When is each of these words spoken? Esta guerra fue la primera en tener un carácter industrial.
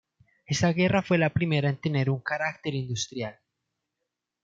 Esta 0.47 0.73
guerra 0.73 1.03
fue 1.03 1.19
la 1.19 1.29
primera 1.29 1.69
en 1.69 1.79
tener 1.79 2.09
un 2.09 2.21
carácter 2.21 2.73
industrial. 2.73 3.39